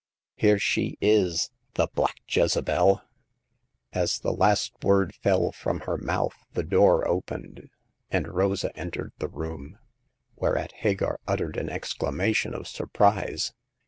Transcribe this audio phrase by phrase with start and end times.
[0.35, 3.03] Here she is— the black Jezebel!"
[4.01, 7.69] As the last word fell from her mouth the door opened,
[8.09, 9.77] and Rosa entered the room,
[10.35, 13.53] whereat Hagar uttered an exclamation of surprise.